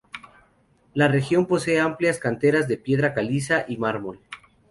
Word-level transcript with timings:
La 0.95 1.07
región 1.09 1.45
posee 1.45 1.79
amplias 1.79 2.17
canteras 2.17 2.67
de 2.67 2.77
piedra 2.77 3.13
caliza 3.13 3.65
y 3.67 3.77
mármol. 3.77 4.19